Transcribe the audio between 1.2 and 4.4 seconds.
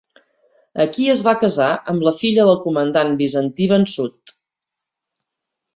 va casar amb la filla del comandant bizantí vençut.